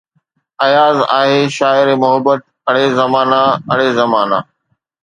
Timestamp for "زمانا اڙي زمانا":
2.99-4.37